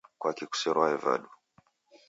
Kwaki' 0.21 0.47
kuserwae 0.51 0.93
vadu? 1.03 1.29